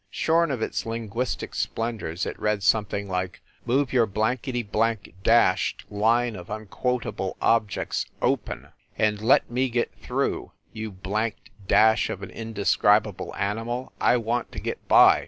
[0.09, 6.35] Shorn of its linguistic splendors it read something like: "Move your blankety blank dashed line
[6.35, 13.35] of unquotable objects open, and let me get through, you blanked dash of an indescribable
[13.35, 15.19] animal, I want to get by